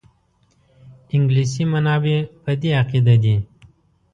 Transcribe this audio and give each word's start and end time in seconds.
انګلیسي 1.15 1.63
منابع 1.73 2.17
په 2.43 2.51
دې 2.61 2.71
عقیده 2.81 3.15
دي. 3.23 3.35